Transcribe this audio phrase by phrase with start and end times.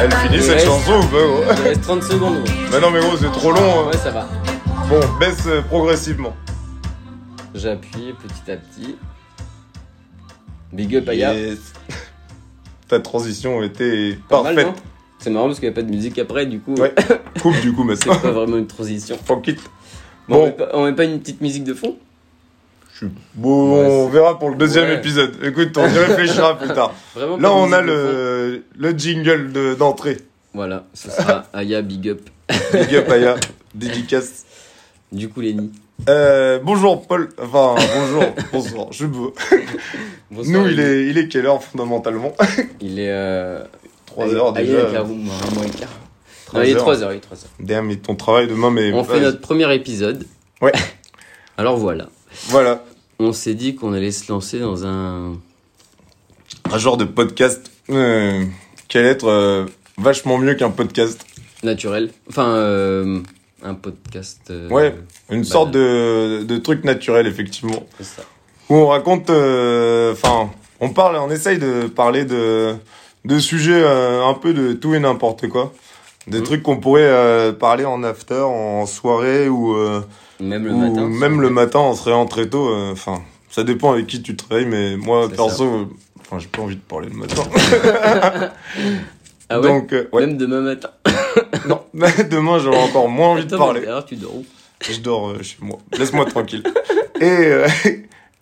[0.00, 2.44] Elle finit cette reste- chanson ou pas gros Il reste 30 secondes.
[2.44, 2.54] gros.
[2.72, 3.58] Mais non mais gros c'est trop long.
[3.80, 3.86] hein.
[3.90, 4.28] Ouais, ça va.
[4.88, 6.34] Bon, baisse euh, progressivement.
[7.54, 8.96] J'appuie petit à petit.
[10.72, 11.34] Big up Aya.
[11.34, 11.58] Yes.
[12.88, 14.66] Ta transition était Pas parfaite.
[14.66, 14.74] non
[15.18, 16.74] C'est marrant parce qu'il n'y a pas de musique après, du coup.
[16.74, 16.94] Ouais.
[17.42, 18.20] Coupe du coup C'est maintenant.
[18.22, 19.16] pas vraiment une transition.
[19.24, 19.60] Fuck it.
[20.28, 20.42] Bon, Bon.
[20.42, 21.96] On, met pas, on met pas une petite musique de fond?
[23.34, 24.96] Bon, Ouais, on verra pour le deuxième Ouais.
[24.96, 25.36] épisode.
[25.44, 26.92] Écoute, on y réfléchira plus tard.
[27.14, 30.16] Vraiment Là, on a le, le jingle de- d'entrée.
[30.54, 32.20] Voilà, ce sera Aya Big Up.
[32.72, 33.36] Big up Aya,
[33.74, 34.44] dédicace.
[35.12, 35.70] Du coup, Lenny.
[36.08, 39.34] Euh, bonjour Paul, enfin bonjour, bonsoir, je beau.
[40.30, 42.32] Bonsoir, Nous, il est, il est quelle heure fondamentalement?
[42.80, 43.10] Il est.
[43.10, 43.64] Euh...
[44.06, 44.78] 3 heures Aya déjà.
[44.92, 45.16] est à Rouen,
[45.50, 45.88] un mois et quart.
[46.46, 46.82] Trois Non, il est heures.
[46.82, 47.50] 3 heures, il est 3 heures.
[47.60, 48.92] Damn, mais ton travail demain, mais.
[48.92, 50.24] On fait notre premier épisode.
[50.62, 50.72] Ouais.
[51.56, 52.08] Alors voilà.
[52.48, 52.84] Voilà,
[53.18, 55.34] On s'est dit qu'on allait se lancer dans un.
[56.70, 58.44] un genre de podcast euh,
[58.88, 61.24] qui allait être euh, vachement mieux qu'un podcast.
[61.62, 62.10] naturel.
[62.28, 63.20] Enfin, euh,
[63.62, 64.40] un podcast.
[64.50, 64.94] euh, Ouais.
[65.30, 67.84] Une Bah, sorte de, de truc naturel, effectivement.
[67.98, 68.22] c'est ça.
[68.68, 69.30] Où on raconte.
[69.30, 72.76] Enfin, on parle, on essaye de parler de,
[73.24, 75.72] de sujets un peu de tout et n'importe quoi.
[76.26, 76.44] Des Mhm.
[76.44, 79.74] trucs qu'on pourrait parler en after, en soirée ou.
[80.40, 81.08] Même le Ou matin.
[81.08, 82.68] même le matin en se réveillant très tôt.
[82.68, 85.88] euh, Enfin, ça dépend avec qui tu te réveilles, mais moi, perso,
[86.20, 87.42] enfin, j'ai pas envie de parler le matin.
[89.50, 89.66] Ah ouais?
[89.68, 90.26] Donc, euh, ouais.
[90.26, 90.90] Même demain matin?
[91.66, 91.80] Non,
[92.30, 93.80] demain, j'aurai encore moins envie de parler.
[93.80, 94.44] d'ailleurs, tu dors où?
[94.88, 95.78] Je dors euh, chez moi.
[95.98, 96.62] Laisse-moi tranquille.
[97.22, 97.50] Et,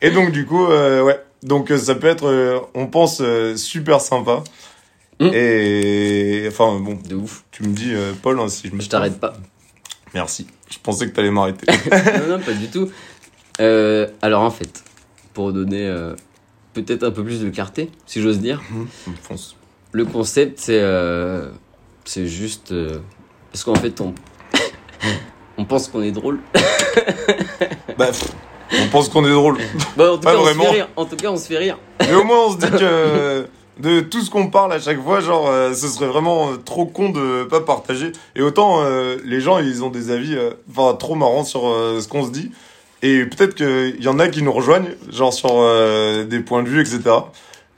[0.03, 1.23] et donc, du coup, ouais.
[1.45, 3.23] Donc, ça peut être, on pense,
[3.55, 4.43] super sympa.
[5.21, 5.31] Mm.
[5.33, 7.45] Et, enfin, bon, De ouf.
[7.53, 9.35] tu me dis, Paul, hein, si je me Je t'arrête pas.
[10.17, 10.47] Merci.
[10.71, 11.67] Je pensais que t'allais m'arrêter.
[11.93, 12.91] non, non, pas du tout.
[13.61, 14.83] Euh, alors en fait,
[15.35, 16.15] pour donner euh,
[16.73, 18.63] peut-être un peu plus de clarté, si j'ose dire,
[19.25, 19.57] Fonce.
[19.93, 21.51] le concept c'est euh,
[22.07, 22.73] c'est juste
[23.53, 24.15] parce qu'en fait on
[25.59, 26.41] on pense qu'on est drôle.
[27.99, 28.09] Bah,
[28.73, 29.59] on pense qu'on est drôle.
[29.99, 30.89] Bah, en tout cas, on se fait rire.
[30.97, 31.79] En tout cas, on se fait rire.
[32.01, 35.21] Mais au moins, on se dit que de tout ce qu'on parle à chaque fois,
[35.21, 38.13] genre, euh, ce serait vraiment euh, trop con de pas partager.
[38.35, 40.37] Et autant, euh, les gens, ils ont des avis,
[40.71, 42.51] enfin, trop marrants sur ce qu'on se dit.
[43.03, 45.63] Et peut-être qu'il y en a qui nous rejoignent, genre sur
[46.27, 47.01] des points de vue, etc.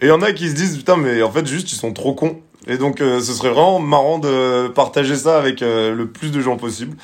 [0.00, 1.92] Et il y en a qui se disent, putain, mais en fait, juste, ils sont
[1.92, 2.38] trop cons.
[2.68, 6.96] Et donc, ce serait vraiment marrant de partager ça avec le plus de gens possible.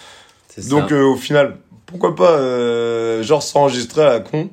[0.49, 1.05] C'est Donc, ça.
[1.05, 4.49] au final, pourquoi pas, genre, s'enregistrer à la con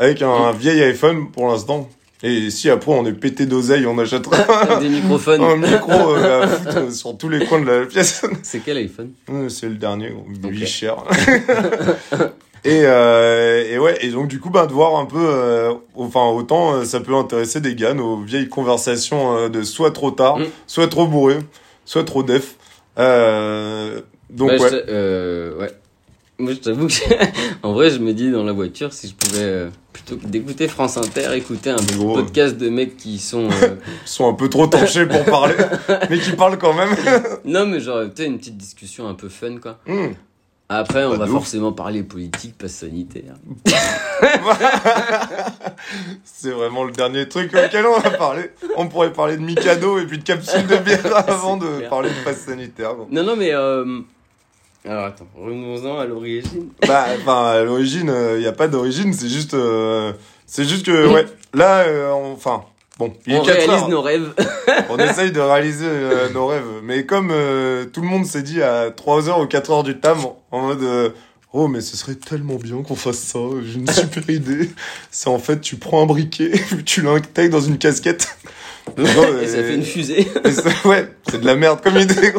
[0.00, 1.88] avec un vieil iPhone pour l'instant.
[2.22, 5.42] Et si après on est pété d'oseille, on achètera des microphones.
[5.42, 8.24] un micro euh, à foutre sur tous les coins de la pièce.
[8.42, 9.10] C'est quel iPhone?
[9.30, 10.12] Euh, C'est le dernier,
[10.50, 10.66] lui Ok.
[10.66, 10.96] cher.
[12.64, 16.24] et, euh, et ouais, et donc du coup, bah, de voir un peu, euh, enfin
[16.30, 20.44] autant ça peut intéresser des gars, nos vieilles conversations de soit trop tard, Mm.
[20.66, 21.36] soit trop bourré,
[21.84, 22.56] soit trop def.
[22.96, 25.70] Donc Bah, ouais.
[26.38, 26.92] Moi, je t'avoue que
[27.62, 30.68] en vrai, je me dis dans la voiture si je pouvais euh, plutôt que d'écouter
[30.68, 32.14] France Inter, écouter un Gros.
[32.14, 35.54] podcast de mecs qui sont euh, sont un peu trop torchés pour parler,
[36.10, 36.94] mais qui parlent quand même.
[37.46, 39.78] non mais genre sais une petite discussion un peu fun quoi.
[39.86, 40.08] Mm.
[40.68, 41.30] Après, on va ouf.
[41.30, 43.36] forcément parler politique, pas sanitaire.
[46.24, 48.50] C'est vraiment le dernier truc auquel on va parler.
[48.76, 51.88] On pourrait parler de Mikado et puis de capsules de bière avant de clair.
[51.88, 52.96] parler de passe sanitaire.
[52.96, 53.06] bon.
[53.12, 53.54] Non, non, mais.
[53.54, 54.00] Euh...
[54.88, 56.68] Alors attends, revenons-en à l'origine.
[56.86, 59.54] Bah, enfin, à l'origine, il n'y a pas d'origine, c'est juste.
[59.54, 60.12] euh,
[60.46, 62.62] c'est juste que, ouais, là, euh, enfin,
[62.98, 63.88] bon, il est On 4 réalise heures.
[63.88, 64.32] nos rêves.
[64.90, 66.62] On essaye de réaliser euh, nos rêves.
[66.84, 70.18] Mais comme euh, tout le monde s'est dit à 3h ou 4h du tam,
[70.52, 70.82] en mode.
[70.82, 71.10] euh,
[71.52, 73.38] Oh, mais ce serait tellement bien qu'on fasse ça.
[73.64, 74.68] J'ai une super idée.
[75.10, 76.52] C'est en fait, tu prends un briquet,
[76.84, 78.28] tu l'intègres dans une casquette.
[78.98, 79.04] Et
[79.46, 80.28] ça fait une fusée.
[80.44, 82.34] Ça- ouais, c'est de la merde comme idée.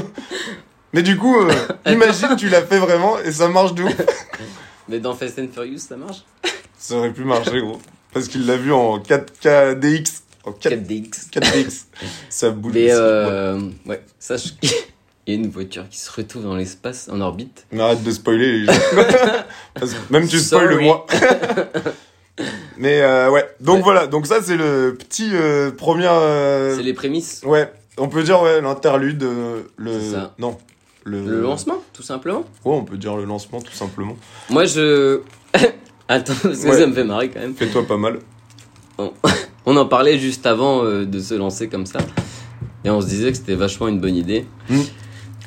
[0.93, 1.51] Mais du coup, euh,
[1.91, 3.95] imagine, tu l'as fait vraiment et ça marche de ouf.
[4.89, 6.23] Mais dans Fast and Furious, ça marche?
[6.77, 7.79] Ça aurait pu marcher, gros.
[8.13, 10.21] Parce qu'il l'a vu en 4K DX.
[10.45, 11.29] En 4, 4DX.
[11.31, 11.83] 4DX.
[12.29, 12.71] Ça boule.
[12.73, 14.71] Mais euh, ouais, sache qu'il
[15.27, 17.65] y a une voiture qui se retrouve dans l'espace, en orbite.
[17.73, 18.71] Mais arrête de spoiler les gens.
[19.73, 20.85] Parce que même tu spoil Sorry.
[20.85, 21.05] moi.
[22.77, 23.45] Mais euh, ouais.
[23.59, 23.81] Donc Ouais.
[23.83, 24.07] voilà.
[24.07, 26.07] Donc ça, c'est le petit euh, premier.
[26.07, 27.41] euh, C'est les prémices?
[27.43, 27.71] Ouais.
[27.97, 29.27] On peut dire, ouais, l'interlude.
[29.77, 29.99] le.
[30.11, 30.33] Ça.
[30.37, 30.57] Non.
[31.07, 31.25] Le...
[31.25, 32.39] Le lancement, tout simplement.
[32.65, 34.17] Ouais, on peut dire le lancement, tout simplement.
[34.49, 35.21] Moi, je.
[36.09, 36.79] Attends, parce que Ouais.
[36.79, 37.53] ça me fait marrer quand même.
[37.55, 38.19] Fais-toi pas mal.
[39.65, 41.99] On en parlait juste avant euh, de se lancer comme ça.
[42.85, 44.45] Et on se disait que c'était vachement une bonne idée.
[44.69, 44.79] Mm.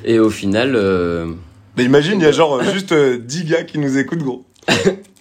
[0.05, 1.31] Et au final, euh,
[1.77, 4.45] Mais imagine, il y a genre euh, juste euh, 10 gars qui nous écoutent, gros.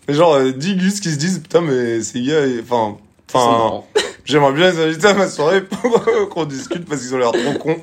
[0.08, 2.96] Genre euh, 10 gus qui se disent, putain, mais ces gars, enfin,
[3.32, 3.84] Enfin.
[4.26, 7.58] J'aimerais bien les inviter à ma soirée pour qu'on discute parce qu'ils ont l'air trop
[7.58, 7.76] cons.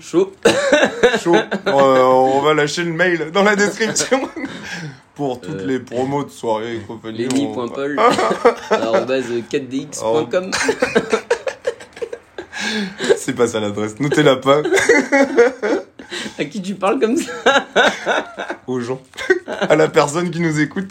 [0.00, 0.32] Chaud.
[1.22, 1.34] Chaud.
[1.34, 4.28] Euh, on va lâcher le mail dans la description
[5.14, 7.26] pour toutes Euh, les promos de soirée et compagnie.
[7.28, 7.98] Lenny.paul.
[8.70, 10.50] arrobase 4dx.com.
[13.16, 13.98] C'est pas ça l'adresse.
[14.00, 14.62] Notez-la pas
[16.38, 17.32] À qui tu parles comme ça?
[18.66, 19.00] Aux gens,
[19.46, 20.90] à la personne qui nous écoute.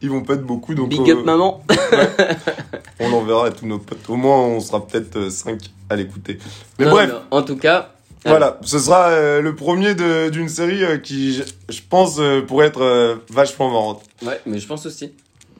[0.00, 1.62] Ils vont pas être beaucoup donc Big euh, up maman.
[3.00, 4.08] on l'enverra à tous nos potes.
[4.08, 5.58] Au moins on sera peut-être 5
[5.90, 6.38] à l'écouter.
[6.78, 7.10] Mais Non, bref.
[7.12, 7.90] mais en tout cas.
[8.26, 9.94] euh, Voilà, ce sera euh, le premier
[10.30, 14.02] d'une série euh, qui, je, je pense, euh, pourrait être euh, vachement marrante.
[14.24, 15.12] Ouais, mais je pense aussi.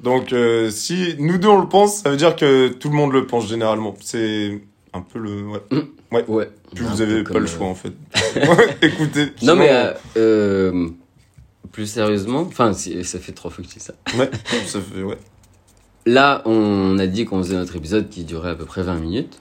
[0.03, 3.13] Donc, euh, si nous deux on le pense, ça veut dire que tout le monde
[3.13, 3.97] le pense généralement.
[4.01, 4.61] C'est
[4.95, 5.43] un peu le.
[6.13, 6.25] Ouais.
[6.29, 6.49] Ouais.
[6.75, 7.93] Puis Un vous avez pas le euh, choix en fait.
[8.83, 9.25] Écoutez.
[9.27, 10.89] Non sinon, mais euh, euh,
[11.79, 13.93] plus sérieusement, enfin ça fait trois fois que je dis ça.
[14.19, 14.29] Ouais,
[14.67, 15.01] ça fait.
[15.01, 15.17] Ouais.
[16.07, 19.39] Là, on a dit qu'on faisait notre épisode qui durait à peu près 20 minutes.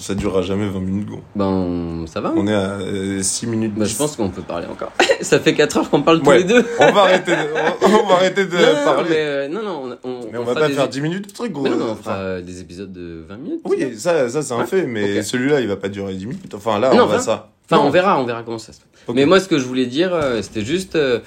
[0.00, 1.20] Ça durera jamais 20 minutes, gros.
[1.36, 2.30] Ben on- ça va.
[2.30, 3.74] hein On est à 6 minutes.
[3.76, 3.98] Bah, je 10.
[3.98, 4.90] pense qu'on peut parler encore.
[5.20, 6.38] ça fait 4 heures qu'on parle tous Ouais.
[6.38, 6.64] les deux.
[6.80, 7.36] On va arrêter de,
[7.82, 9.08] on, on va arrêter de non, parler.
[9.10, 11.00] mais, Mais, euh, non, non, on, on, on, va fera pas des faire ép- 10
[11.02, 11.62] minutes de truc, gros.
[11.62, 13.60] Mais non, mais on Enfin, fera euh, des épisodes de 20 minutes.
[13.66, 14.66] Oui, ça, ça c'est un Ouais.
[14.66, 15.24] fait, mais Ok.
[15.24, 16.52] celui-là, il va pas durer 10 minutes.
[16.56, 17.50] Enfin, là, Non, on va ça.
[17.72, 19.14] Enfin, on verra, on verra comment ça se passe.
[19.14, 21.20] Mais moi, ce que je voulais dire, euh, c'était juste, euh,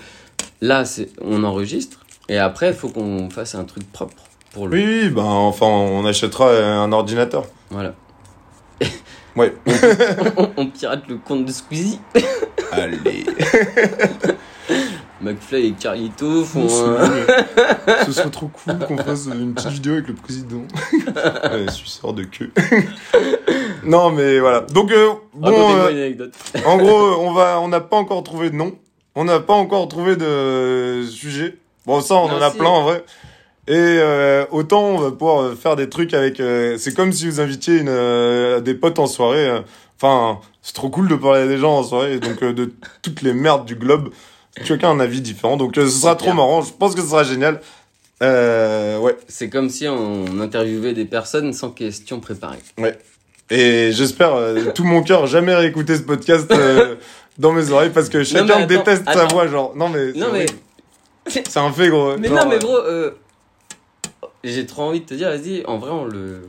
[0.62, 0.84] là,
[1.22, 4.78] on enregistre, et après, il faut qu'on fasse un truc propre pour le.
[4.78, 7.46] Oui, oui, ben, enfin, on achètera un ordinateur.
[7.70, 7.94] Voilà.
[9.36, 9.54] Ouais.
[10.38, 12.00] on, on pirate le compte de Squeezie.
[12.72, 13.26] Allez.
[15.22, 18.06] McFly et Carlito font un...
[18.06, 20.62] Ce serait trop cool qu'on fasse une petite vidéo avec le président.
[20.94, 22.52] ouais, suceur de queue.
[23.84, 24.62] non, mais voilà.
[24.62, 26.34] Donc, euh, bon, Racontez-moi euh, une anecdote.
[26.66, 28.74] en gros, on va, on n'a pas encore trouvé de nom.
[29.16, 31.58] On n'a pas encore trouvé de sujet.
[31.86, 33.04] Bon, ça, on en a plein en vrai.
[33.68, 36.40] Et euh, autant on va pouvoir euh, faire des trucs avec.
[36.40, 39.48] euh, c'est comme si vous invitiez une, euh, des potes en soirée.
[39.50, 39.62] euh.
[40.00, 42.20] Enfin, c'est trop cool de parler à des gens en soirée.
[42.20, 42.72] Donc euh, de
[43.02, 44.10] toutes les merdes du globe,
[44.64, 45.58] chacun a un avis différent.
[45.58, 46.62] Donc euh, ce sera trop marrant.
[46.62, 47.62] Je pense que ce sera génial.
[48.24, 49.18] Euh, ouais.
[49.28, 52.60] C'est comme si on interviewait des personnes sans questions préparées.
[53.50, 56.96] Et j'espère euh, tout mon cœur jamais réécouter ce podcast euh,
[57.38, 59.48] dans mes oreilles parce que chacun attends, déteste sa voix.
[59.48, 60.14] Genre, non mais.
[60.14, 60.46] c'est Non, mais-.
[61.28, 62.18] C'est un fait gros.
[62.18, 62.80] Mais Genre, non, mais gros,
[64.44, 66.46] j'ai trop envie de te dire, vas-y, en vrai, on le.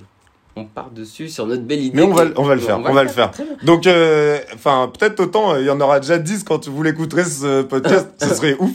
[0.59, 1.97] On part dessus sur notre belle idée.
[1.97, 3.31] Mais on va, que- on va le faire, on va le faire.
[3.63, 7.25] Donc, euh, enfin, peut-être autant, euh, il y en aura déjà 10 quand vous l'écouterez
[7.25, 8.71] ce podcast, ce serait ouf.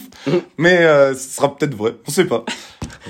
[0.59, 2.45] Mais euh, ce sera peut-être vrai, on sait pas.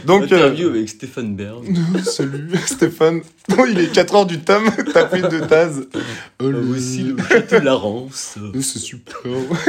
[0.05, 1.65] Donc, Interview avec Stéphane Bern.
[2.05, 3.19] salut Stéphane.
[3.49, 4.63] Bon, il est 4 heures du tam,
[4.93, 5.81] t'as pris deux tasses.
[5.93, 5.97] Oh,
[6.39, 9.15] Ah, voici le château de la Rance, C'est super.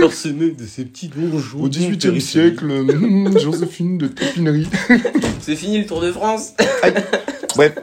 [0.00, 1.62] parsemé de ces petits donjons.
[1.62, 4.68] Au 18e siècle, hum, Joséphine de Tapinerie.
[5.40, 6.52] C'est fini le Tour de France.
[7.56, 7.74] Bref,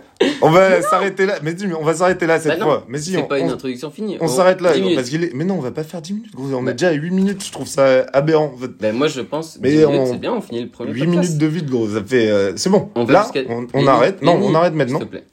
[0.41, 1.35] on va s'arrêter là.
[1.43, 2.85] Mais dis, mais on va s'arrêter là cette Bah fois.
[2.89, 4.17] Mais si, C'est pas une on- introduction finie.
[4.19, 4.73] on s'arrête là.
[4.73, 4.95] 10 minutes.
[4.95, 5.33] Parce est...
[5.33, 6.45] Mais non, on va pas faire 10 minutes, gros.
[6.53, 6.71] On Bah.
[6.71, 8.53] est déjà à 8 minutes, je trouve ça aberrant.
[8.79, 9.57] Ben moi je pense.
[9.61, 11.17] Mais 10 minutes, on- c'est bien, on finit le premier 8 podcast.
[11.23, 11.89] minutes de vide, gros.
[11.89, 12.29] Ça fait.
[12.29, 12.89] euh, C'est bon.
[12.95, 13.29] On là,
[13.73, 14.21] on, arrête.
[14.21, 14.99] Non, on arrête maintenant.
[14.99, 15.23] S'il te plaît.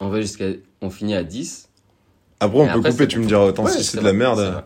[0.00, 0.46] On va jusqu'à.
[0.82, 1.68] On finit à 10.
[2.40, 4.12] Après, on Et peut après, couper, tu me diras autant Ouais, si c'est de la
[4.12, 4.62] merde.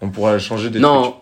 [0.00, 1.14] On pourra changer des Non,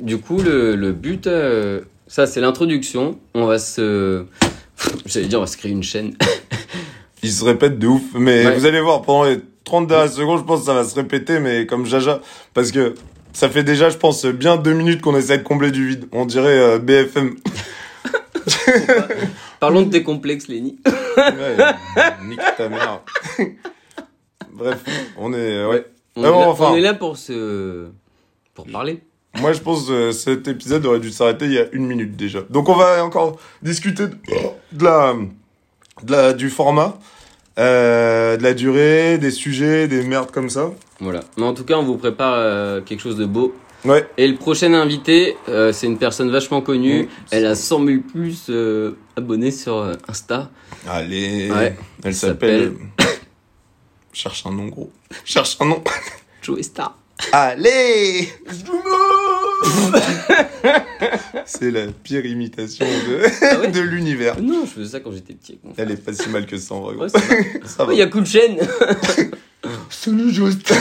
[0.00, 3.18] du coup, le, le but, euh, ça c'est l'introduction.
[3.34, 4.24] On va se.
[5.06, 6.14] J'allais dire, on va se créer une chaîne.
[7.22, 8.02] Il se répète de ouf.
[8.14, 8.54] Mais Ouais.
[8.56, 11.40] vous allez voir, pendant les 30 dernières secondes, je pense que ça va se répéter,
[11.40, 12.20] mais comme Jaja.
[12.54, 12.94] Parce que
[13.32, 16.08] ça fait déjà, je pense, bien deux minutes qu'on essaie de combler du vide.
[16.12, 17.36] On dirait euh, BFM.
[19.60, 20.78] Parlons de tes complexes, Lenny.
[21.16, 21.56] Ouais,
[22.28, 23.00] nique ta mère.
[24.52, 24.78] Bref,
[25.16, 25.64] on est.
[25.64, 25.84] Ouais.
[26.16, 26.68] On, Ah est, là, enfin.
[26.72, 27.86] on est là pour se.
[28.54, 29.00] pour parler.
[29.40, 32.40] Moi, je pense que cet épisode aurait dû s'arrêter il y a une minute déjà.
[32.50, 34.16] Donc, on va encore discuter de,
[34.72, 35.14] de la,
[36.02, 36.98] de la, du format,
[37.58, 40.70] euh, de la durée, des sujets, des merdes comme ça.
[41.00, 41.20] Voilà.
[41.36, 43.54] Mais en tout cas, on vous prépare euh, quelque chose de beau.
[43.84, 44.08] Ouais.
[44.16, 47.04] Et le prochain invité, euh, c'est une personne vachement connue.
[47.04, 47.08] Mmh.
[47.30, 50.50] Elle a 100 000 plus euh, abonnés sur euh, Insta.
[50.92, 51.76] Elle Ouais.
[52.02, 53.08] Elle s'appelle- s'appelle.
[54.12, 54.90] Cherche un nom, gros.
[55.24, 55.82] Cherche un nom.
[56.42, 56.96] Joey Star.
[57.32, 58.28] Allez
[61.44, 64.40] C'est la pire imitation de, Ah ouais de l'univers.
[64.40, 65.58] Non, je faisais ça quand j'étais petit.
[65.64, 65.72] mon.
[65.76, 66.96] Elle est pas si mal que ça en vrai.
[66.96, 67.26] Ouais, ça va.
[67.66, 67.90] Ça va.
[67.90, 68.58] Oh, il y a coup de chaîne.
[69.90, 70.72] Salut Jost.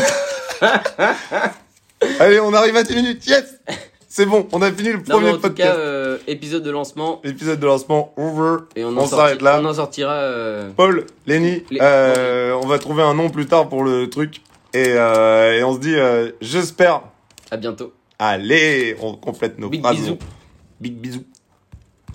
[2.19, 3.27] Allez, on arrive à 10 minutes.
[3.27, 3.59] Yes
[4.07, 5.75] C'est bon, on a fini le Non, premier en tout cas, podcast.
[5.79, 7.21] euh, épisode de lancement.
[7.23, 8.63] Épisode de lancement over.
[8.75, 9.59] Et on, s'arrête là.
[9.61, 10.13] On en sortira.
[10.13, 14.41] euh, Paul, Lenny, Les- euh, on va trouver un nom plus tard pour le truc.
[14.73, 15.95] Et, et on se dit,
[16.41, 17.01] j'espère.
[17.51, 17.93] à bientôt.
[18.19, 20.01] Allez, on complète nos Big phrases.
[20.01, 20.17] bisous.
[20.79, 21.25] Big bisous.